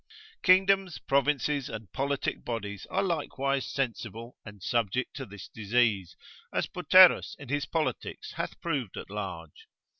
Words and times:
Kingdoms, 0.41 0.97
provinces, 0.97 1.69
and 1.69 1.93
politic 1.93 2.43
bodies 2.43 2.87
are 2.89 3.03
likewise 3.03 3.67
sensible 3.71 4.35
and 4.43 4.63
subject 4.63 5.15
to 5.17 5.27
this 5.27 5.47
disease, 5.47 6.15
as 6.51 6.65
Boterus 6.65 7.35
in 7.37 7.49
his 7.49 7.67
politics 7.67 8.31
hath 8.31 8.59
proved 8.61 8.97
at 8.97 9.11
large. 9.11 9.67